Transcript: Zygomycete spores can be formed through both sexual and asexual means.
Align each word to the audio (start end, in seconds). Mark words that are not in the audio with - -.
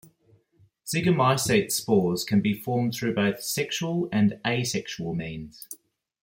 Zygomycete 0.83 1.71
spores 1.71 2.23
can 2.23 2.41
be 2.41 2.55
formed 2.55 2.95
through 2.95 3.13
both 3.13 3.39
sexual 3.43 4.09
and 4.11 4.41
asexual 4.47 5.13
means. 5.13 5.67